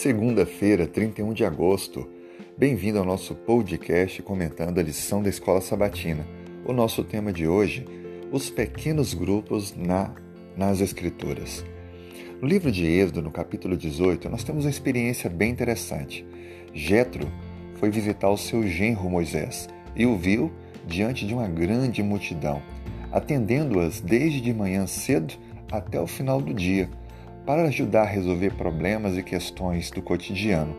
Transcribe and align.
Segunda-feira, 0.00 0.86
31 0.86 1.34
de 1.34 1.44
agosto. 1.44 2.08
Bem-vindo 2.56 2.98
ao 2.98 3.04
nosso 3.04 3.34
podcast 3.34 4.22
comentando 4.22 4.78
a 4.78 4.82
lição 4.82 5.22
da 5.22 5.28
Escola 5.28 5.60
Sabatina. 5.60 6.26
O 6.64 6.72
nosso 6.72 7.04
tema 7.04 7.30
de 7.30 7.46
hoje, 7.46 7.84
os 8.32 8.48
pequenos 8.48 9.12
grupos 9.12 9.76
na, 9.76 10.14
nas 10.56 10.80
Escrituras. 10.80 11.62
No 12.40 12.48
livro 12.48 12.72
de 12.72 12.86
Êxodo, 12.86 13.20
no 13.20 13.30
capítulo 13.30 13.76
18, 13.76 14.30
nós 14.30 14.42
temos 14.42 14.64
uma 14.64 14.70
experiência 14.70 15.28
bem 15.28 15.50
interessante. 15.50 16.26
Jetro 16.72 17.30
foi 17.74 17.90
visitar 17.90 18.30
o 18.30 18.38
seu 18.38 18.66
genro 18.66 19.10
Moisés 19.10 19.68
e 19.94 20.06
o 20.06 20.16
viu 20.16 20.50
diante 20.86 21.26
de 21.26 21.34
uma 21.34 21.46
grande 21.46 22.02
multidão, 22.02 22.62
atendendo-as 23.12 24.00
desde 24.00 24.40
de 24.40 24.54
manhã 24.54 24.86
cedo 24.86 25.34
até 25.70 26.00
o 26.00 26.06
final 26.06 26.40
do 26.40 26.54
dia 26.54 26.88
para 27.46 27.62
ajudar 27.64 28.02
a 28.02 28.06
resolver 28.06 28.54
problemas 28.54 29.16
e 29.16 29.22
questões 29.22 29.90
do 29.90 30.02
cotidiano. 30.02 30.76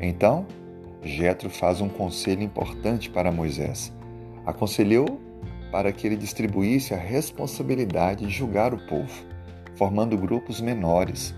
Então, 0.00 0.46
Jetro 1.02 1.48
faz 1.48 1.80
um 1.80 1.88
conselho 1.88 2.42
importante 2.42 3.08
para 3.08 3.32
Moisés. 3.32 3.92
Aconselhou 4.44 5.20
para 5.70 5.92
que 5.92 6.06
ele 6.06 6.16
distribuísse 6.16 6.94
a 6.94 6.98
responsabilidade 6.98 8.26
de 8.26 8.32
julgar 8.32 8.72
o 8.72 8.86
povo, 8.86 9.24
formando 9.76 10.16
grupos 10.16 10.60
menores. 10.60 11.34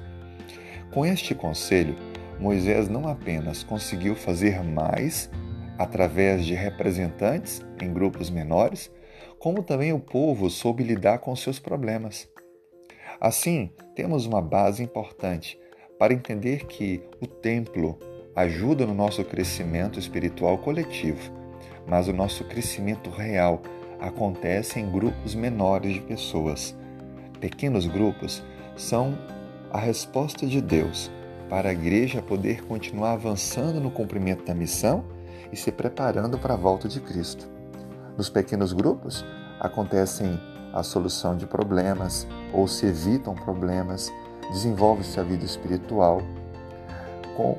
Com 0.91 1.05
este 1.05 1.35
conselho, 1.35 1.95
Moisés 2.41 2.89
não 2.89 3.09
apenas 3.09 3.63
conseguiu 3.63 4.15
fazer 4.15 4.63
mais 4.63 5.31
através 5.77 6.45
de 6.45 6.55
representantes 6.55 7.65
em 7.81 7.93
grupos 7.93 8.31
menores, 8.31 8.91
como 9.39 9.63
também 9.63 9.93
o 9.93 10.01
povo 10.01 10.51
soube 10.51 10.83
lidar 10.83 11.19
com 11.19 11.35
seus 11.37 11.59
problemas. 11.59 12.29
Assim, 13.21 13.71
temos 13.97 14.27
uma 14.27 14.41
base 14.41 14.83
importante 14.83 15.59
para 15.99 16.15
entender 16.15 16.67
que 16.67 17.03
o 17.21 17.27
templo 17.27 17.99
ajuda 18.35 18.87
no 18.87 18.95
nosso 18.95 19.25
crescimento 19.25 19.99
espiritual 19.99 20.59
coletivo, 20.59 21.33
mas 21.87 22.07
o 22.07 22.13
nosso 22.13 22.45
crescimento 22.45 23.11
real 23.11 23.61
acontece 23.99 24.79
em 24.79 24.89
grupos 24.89 25.35
menores 25.35 25.95
de 25.95 26.01
pessoas. 26.01 26.77
Pequenos 27.41 27.87
grupos 27.87 28.43
são 28.77 29.19
a 29.73 29.79
resposta 29.79 30.47
de 30.47 30.61
Deus 30.61 31.11
para 31.49 31.71
a 31.71 31.73
igreja 31.73 32.23
poder 32.23 32.65
continuar 32.67 33.13
avançando 33.13 33.81
no 33.81 33.91
cumprimento 33.91 34.45
da 34.45 34.55
missão 34.55 35.05
e 35.53 35.57
se 35.57 35.73
preparando 35.73 36.39
para 36.39 36.55
a 36.55 36.57
volta 36.57 36.89
de 36.89 37.01
Cristo. 37.01 37.49
Nos 38.17 38.29
pequenos 38.29 38.73
grupos 38.73 39.25
acontecem 39.59 40.39
a 40.79 40.83
solução 40.83 41.37
de 41.37 41.47
problemas 41.47 42.27
ou 42.53 42.69
se 42.69 42.87
evitam 42.87 43.35
problemas, 43.35 44.13
desenvolve-se 44.51 45.19
a 45.19 45.23
vida 45.23 45.45
espiritual, 45.45 46.23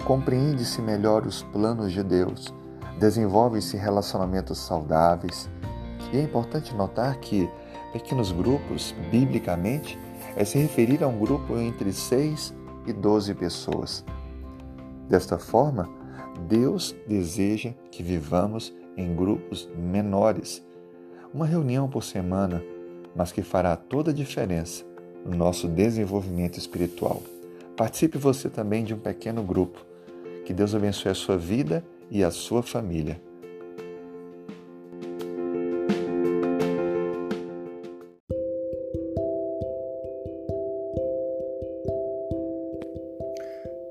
compreende-se 0.05 0.81
melhor 0.81 1.25
os 1.25 1.43
planos 1.43 1.91
de 1.91 2.03
Deus, 2.03 2.53
desenvolvem-se 2.99 3.77
relacionamentos 3.77 4.57
saudáveis. 4.57 5.49
E 6.11 6.17
é 6.17 6.23
importante 6.23 6.73
notar 6.73 7.17
que 7.19 7.49
pequenos 7.93 8.31
grupos, 8.31 8.93
biblicamente, 9.11 9.97
é 10.35 10.43
se 10.43 10.57
referir 10.57 11.03
a 11.03 11.07
um 11.07 11.19
grupo 11.19 11.57
entre 11.57 11.93
6 11.93 12.53
e 12.87 12.93
12 12.93 13.33
pessoas. 13.35 14.03
Desta 15.07 15.37
forma, 15.37 15.89
Deus 16.47 16.95
deseja 17.07 17.73
que 17.91 18.01
vivamos 18.01 18.73
em 18.97 19.15
grupos 19.15 19.69
menores. 19.75 20.65
Uma 21.33 21.45
reunião 21.45 21.87
por 21.87 22.03
semana 22.03 22.61
mas 23.15 23.31
que 23.31 23.41
fará 23.41 23.75
toda 23.75 24.11
a 24.11 24.13
diferença 24.13 24.83
no 25.25 25.35
nosso 25.35 25.67
desenvolvimento 25.67 26.57
espiritual. 26.57 27.21
Participe 27.75 28.17
você 28.17 28.49
também 28.49 28.83
de 28.83 28.93
um 28.93 28.99
pequeno 28.99 29.43
grupo. 29.43 29.85
Que 30.45 30.53
Deus 30.53 30.73
abençoe 30.75 31.11
a 31.11 31.15
sua 31.15 31.37
vida 31.37 31.83
e 32.09 32.23
a 32.23 32.31
sua 32.31 32.61
família. 32.61 33.21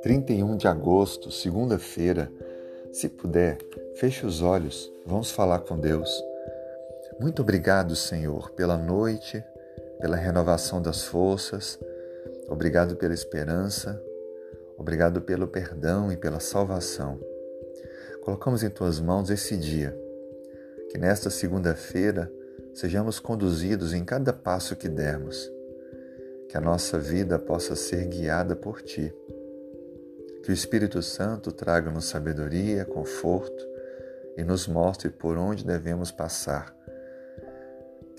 Trinta 0.02 0.32
e 0.32 0.42
um 0.42 0.56
de 0.56 0.66
agosto, 0.66 1.30
segunda-feira. 1.30 2.32
Se 2.92 3.08
puder, 3.08 3.58
feche 3.96 4.24
os 4.24 4.42
olhos, 4.42 4.90
vamos 5.04 5.30
falar 5.30 5.60
com 5.60 5.78
Deus. 5.78 6.27
Muito 7.20 7.42
obrigado, 7.42 7.96
Senhor, 7.96 8.50
pela 8.52 8.78
noite, 8.78 9.42
pela 10.00 10.16
renovação 10.16 10.80
das 10.80 11.02
forças. 11.02 11.76
Obrigado 12.48 12.94
pela 12.94 13.12
esperança. 13.12 14.00
Obrigado 14.76 15.20
pelo 15.22 15.48
perdão 15.48 16.12
e 16.12 16.16
pela 16.16 16.38
salvação. 16.38 17.18
Colocamos 18.22 18.62
em 18.62 18.70
tuas 18.70 19.00
mãos 19.00 19.30
esse 19.30 19.56
dia. 19.56 19.98
Que 20.90 20.96
nesta 20.96 21.28
segunda-feira 21.28 22.30
sejamos 22.72 23.18
conduzidos 23.18 23.92
em 23.92 24.04
cada 24.04 24.32
passo 24.32 24.76
que 24.76 24.88
dermos. 24.88 25.50
Que 26.48 26.56
a 26.56 26.60
nossa 26.60 27.00
vida 27.00 27.36
possa 27.36 27.74
ser 27.74 28.06
guiada 28.06 28.54
por 28.54 28.80
ti. 28.80 29.12
Que 30.44 30.52
o 30.52 30.54
Espírito 30.54 31.02
Santo 31.02 31.50
traga-nos 31.50 32.04
sabedoria, 32.04 32.84
conforto 32.84 33.66
e 34.36 34.44
nos 34.44 34.68
mostre 34.68 35.10
por 35.10 35.36
onde 35.36 35.66
devemos 35.66 36.12
passar 36.12 36.78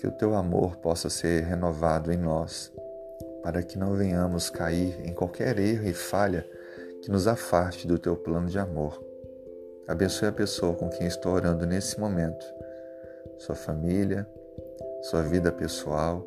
que 0.00 0.06
o 0.06 0.10
teu 0.10 0.34
amor 0.34 0.76
possa 0.76 1.10
ser 1.10 1.44
renovado 1.44 2.10
em 2.10 2.16
nós, 2.16 2.72
para 3.42 3.62
que 3.62 3.76
não 3.76 3.94
venhamos 3.94 4.48
cair 4.48 4.98
em 5.06 5.12
qualquer 5.12 5.58
erro 5.58 5.86
e 5.86 5.92
falha 5.92 6.48
que 7.02 7.10
nos 7.10 7.28
afaste 7.28 7.86
do 7.86 7.98
teu 7.98 8.16
plano 8.16 8.48
de 8.48 8.58
amor. 8.58 8.98
Abençoe 9.86 10.28
a 10.28 10.32
pessoa 10.32 10.74
com 10.74 10.88
quem 10.88 11.06
estou 11.06 11.32
orando 11.32 11.66
nesse 11.66 12.00
momento, 12.00 12.46
sua 13.40 13.54
família, 13.54 14.26
sua 15.02 15.20
vida 15.20 15.52
pessoal, 15.52 16.26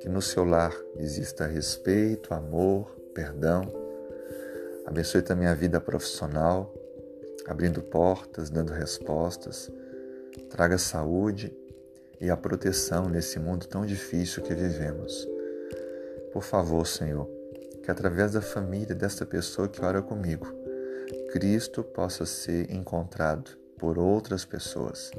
que 0.00 0.08
no 0.08 0.20
seu 0.20 0.44
lar 0.44 0.74
exista 0.96 1.46
respeito, 1.46 2.34
amor, 2.34 2.90
perdão. 3.14 3.62
Abençoe 4.84 5.22
também 5.22 5.46
a 5.46 5.54
vida 5.54 5.80
profissional, 5.80 6.74
abrindo 7.46 7.80
portas, 7.80 8.50
dando 8.50 8.72
respostas. 8.72 9.70
Traga 10.50 10.78
saúde 10.78 11.56
e 12.20 12.30
a 12.30 12.36
proteção 12.36 13.08
nesse 13.08 13.38
mundo 13.38 13.66
tão 13.66 13.86
difícil 13.86 14.42
que 14.42 14.54
vivemos. 14.54 15.26
Por 16.32 16.42
favor, 16.42 16.86
Senhor, 16.86 17.28
que 17.82 17.90
através 17.90 18.32
da 18.32 18.40
família 18.40 18.94
desta 18.94 19.24
pessoa 19.24 19.68
que 19.68 19.84
ora 19.84 20.02
comigo, 20.02 20.46
Cristo 21.32 21.82
possa 21.82 22.26
ser 22.26 22.70
encontrado 22.70 23.50
por 23.78 23.98
outras 23.98 24.44
pessoas, 24.44 25.10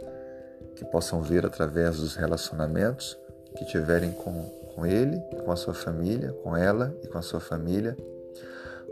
que 0.75 0.85
possam 0.85 1.21
ver 1.21 1.45
através 1.45 1.97
dos 1.97 2.15
relacionamentos 2.15 3.17
que 3.57 3.65
tiverem 3.65 4.11
com, 4.11 4.43
com 4.75 4.85
Ele, 4.85 5.19
com 5.43 5.51
a 5.51 5.55
sua 5.55 5.73
família, 5.73 6.33
com 6.43 6.55
ela 6.55 6.95
e 7.03 7.07
com 7.07 7.17
a 7.17 7.21
sua 7.21 7.39
família, 7.39 7.97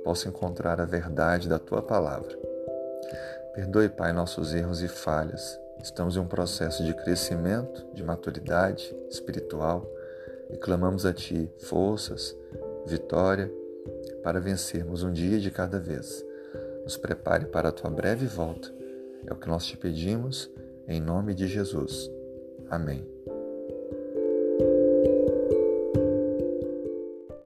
possam 0.03 0.31
encontrar 0.31 0.79
a 0.79 0.85
verdade 0.85 1.47
da 1.47 1.59
Tua 1.59 1.81
palavra. 1.81 2.35
Perdoe, 3.53 3.89
Pai, 3.89 4.13
nossos 4.13 4.53
erros 4.53 4.81
e 4.81 4.87
falhas 4.87 5.59
Estamos 5.81 6.15
em 6.15 6.19
um 6.19 6.27
processo 6.27 6.83
de 6.83 6.93
crescimento, 6.93 7.85
de 7.93 8.03
maturidade 8.03 8.95
espiritual 9.09 9.89
e 10.49 10.57
clamamos 10.57 11.05
a 11.05 11.13
Ti 11.13 11.49
forças, 11.59 12.35
vitória 12.85 13.51
para 14.23 14.39
vencermos 14.39 15.03
um 15.03 15.11
dia 15.11 15.39
de 15.39 15.51
cada 15.51 15.79
vez. 15.79 16.25
Nos 16.83 16.97
prepare 16.97 17.45
para 17.45 17.69
a 17.69 17.71
Tua 17.71 17.89
breve 17.89 18.25
volta. 18.25 18.73
É 19.25 19.33
o 19.33 19.37
que 19.37 19.47
nós 19.47 19.65
te 19.65 19.77
pedimos, 19.77 20.49
em 20.87 21.01
nome 21.01 21.33
de 21.33 21.47
Jesus. 21.47 22.09
Amém. 22.69 23.16